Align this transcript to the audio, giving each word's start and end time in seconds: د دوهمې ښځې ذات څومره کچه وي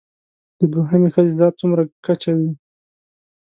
د 0.59 0.61
دوهمې 0.73 1.09
ښځې 1.15 1.33
ذات 1.39 1.53
څومره 1.61 1.83
کچه 2.05 2.31
وي 2.37 2.51